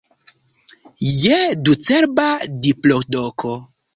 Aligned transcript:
Je 1.17 1.35
ducerba 1.69 2.27
diplodoko! 2.69 3.55